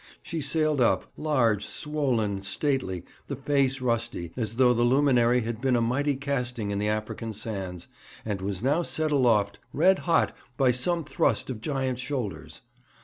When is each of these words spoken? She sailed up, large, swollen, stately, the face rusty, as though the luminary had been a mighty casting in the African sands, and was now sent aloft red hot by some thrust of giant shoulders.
She 0.23 0.41
sailed 0.41 0.81
up, 0.81 1.11
large, 1.15 1.63
swollen, 1.63 2.41
stately, 2.41 3.03
the 3.27 3.35
face 3.35 3.81
rusty, 3.81 4.31
as 4.35 4.55
though 4.55 4.73
the 4.73 4.81
luminary 4.81 5.41
had 5.41 5.61
been 5.61 5.75
a 5.75 5.79
mighty 5.79 6.15
casting 6.15 6.71
in 6.71 6.79
the 6.79 6.87
African 6.89 7.33
sands, 7.33 7.87
and 8.25 8.41
was 8.41 8.63
now 8.63 8.81
sent 8.81 9.11
aloft 9.11 9.59
red 9.73 9.99
hot 10.09 10.35
by 10.57 10.71
some 10.71 11.03
thrust 11.03 11.51
of 11.51 11.61
giant 11.61 11.99
shoulders. 11.99 12.61